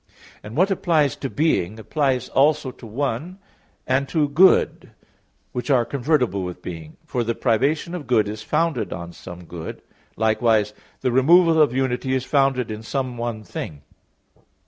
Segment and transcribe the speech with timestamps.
[0.41, 3.37] And what applies to being applies also to one
[3.85, 4.93] and to good,
[5.51, 9.83] which are convertible with being, for the privation of good is founded in some good;
[10.17, 13.83] likewise the removal of unity is founded in some one thing.